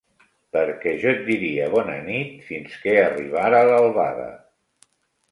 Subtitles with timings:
[0.55, 4.27] ...perquè jo et diria bona nit fins que arribara l'albada.